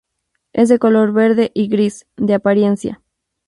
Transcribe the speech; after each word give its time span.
Es 0.51 0.67
de 0.69 0.79
color 0.79 1.13
verde 1.13 1.51
y 1.53 1.67
gris, 1.67 2.07
de 2.17 2.33
apariencia. 2.33 3.03